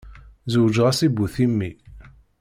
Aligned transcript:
Zewǧeɣ-as 0.51 0.99
i 1.05 1.09
bu 1.15 1.25
timmi. 1.33 1.71